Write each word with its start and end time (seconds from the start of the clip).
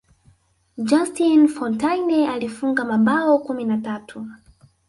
just 0.89 1.17
fontaine 1.55 2.27
alifunga 2.29 2.85
mabao 2.85 3.39
kumi 3.39 3.65
na 3.65 3.77
tatu 3.77 4.27